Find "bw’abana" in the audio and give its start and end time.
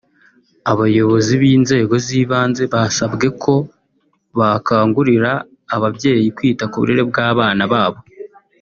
7.09-7.63